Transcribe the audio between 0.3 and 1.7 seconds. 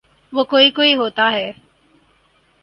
وہ کوئی کوئی ہوتا ہے۔